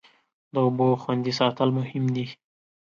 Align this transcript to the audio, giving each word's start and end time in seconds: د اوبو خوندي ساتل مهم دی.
د 0.53 0.55
اوبو 0.65 0.87
خوندي 1.01 1.33
ساتل 1.39 1.69
مهم 1.79 2.05
دی. 2.15 2.25